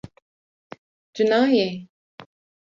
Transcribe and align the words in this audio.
Tu 1.13 1.23
nayê 1.29 1.69